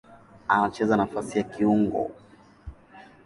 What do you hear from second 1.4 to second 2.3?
kiungo.